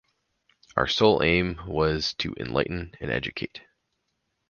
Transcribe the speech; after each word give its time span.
Our 0.75 0.87
sole 0.87 1.21
aim 1.21 1.59
was 1.67 2.15
to 2.15 2.33
enlighten 2.39 2.93
and 2.99 3.11
educate. 3.11 3.61